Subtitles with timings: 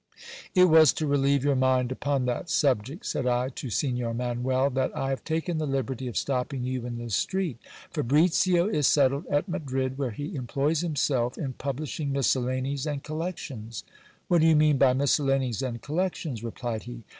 [0.55, 4.97] It was to relieve your mind upon that subject, said I to Signor Manuel, that
[4.97, 7.59] I have taken the liberty of stopping you in the street
[7.93, 13.83] Fabricio is settled at Madrid, where he employs himself in publishing miscellanies and collections.
[14.27, 16.43] What do you mean by miscellanies and collections?
[16.43, 17.03] replied he.